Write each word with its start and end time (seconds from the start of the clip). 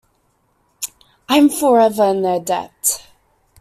I'm 1.29 1.47
forever 1.47 2.05
in 2.05 2.23
their 2.23 2.39
debt. 2.39 3.05